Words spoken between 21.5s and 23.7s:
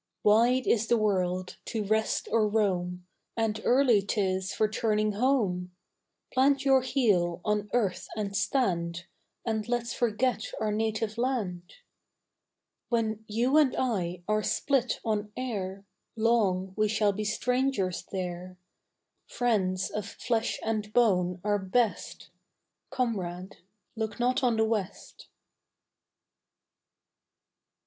best; Comrade,